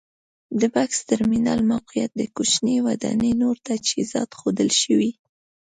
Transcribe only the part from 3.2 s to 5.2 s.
نور تجهیزات ښودل شوي.